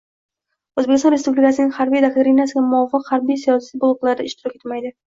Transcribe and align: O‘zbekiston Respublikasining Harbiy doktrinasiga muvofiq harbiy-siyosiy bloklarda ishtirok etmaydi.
O‘zbekiston 0.81 1.13
Respublikasining 1.15 1.69
Harbiy 1.77 2.03
doktrinasiga 2.07 2.65
muvofiq 2.73 3.07
harbiy-siyosiy 3.15 3.81
bloklarda 3.87 4.31
ishtirok 4.33 4.61
etmaydi. 4.63 4.97